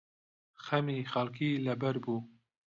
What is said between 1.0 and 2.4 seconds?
خەڵکی لەبەر بوو